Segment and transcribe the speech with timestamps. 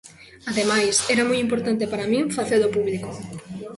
[0.51, 3.09] Ademais, era moi importante para min facelo público.